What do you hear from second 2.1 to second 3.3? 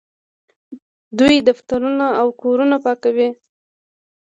او کورونه پاکوي.